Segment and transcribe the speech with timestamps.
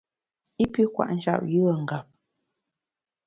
[0.63, 2.05] I pi kwet njap yùe ngap.